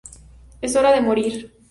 Es 0.61 0.75
hora 0.75 0.91
de 0.93 1.01
morir. 1.01 1.53